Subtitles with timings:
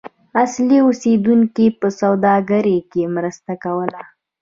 [0.43, 4.01] اصلي اوسیدونکو په سوداګرۍ کې مرسته کوله.